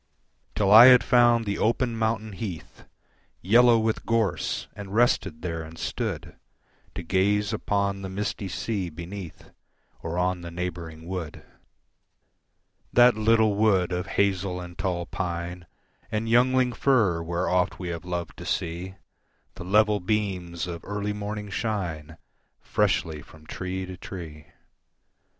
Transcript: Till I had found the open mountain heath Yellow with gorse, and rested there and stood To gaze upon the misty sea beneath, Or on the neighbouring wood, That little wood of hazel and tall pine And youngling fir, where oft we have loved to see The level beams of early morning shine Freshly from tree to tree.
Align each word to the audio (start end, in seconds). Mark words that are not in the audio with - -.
Till 0.55 0.71
I 0.71 0.87
had 0.87 1.03
found 1.03 1.45
the 1.45 1.59
open 1.59 1.95
mountain 1.95 2.31
heath 2.33 2.85
Yellow 3.39 3.77
with 3.77 4.03
gorse, 4.03 4.65
and 4.75 4.95
rested 4.95 5.43
there 5.43 5.61
and 5.61 5.77
stood 5.77 6.37
To 6.95 7.03
gaze 7.03 7.53
upon 7.53 8.01
the 8.01 8.09
misty 8.09 8.47
sea 8.47 8.89
beneath, 8.89 9.51
Or 10.01 10.17
on 10.17 10.41
the 10.41 10.49
neighbouring 10.49 11.05
wood, 11.05 11.43
That 12.91 13.15
little 13.15 13.53
wood 13.53 13.91
of 13.91 14.07
hazel 14.17 14.59
and 14.59 14.75
tall 14.75 15.05
pine 15.05 15.67
And 16.11 16.27
youngling 16.27 16.73
fir, 16.73 17.21
where 17.21 17.47
oft 17.47 17.77
we 17.77 17.89
have 17.89 18.03
loved 18.03 18.37
to 18.37 18.45
see 18.47 18.95
The 19.53 19.63
level 19.65 19.99
beams 19.99 20.65
of 20.65 20.83
early 20.83 21.13
morning 21.13 21.51
shine 21.51 22.17
Freshly 22.59 23.21
from 23.21 23.45
tree 23.45 23.85
to 23.85 23.97
tree. 23.97 24.47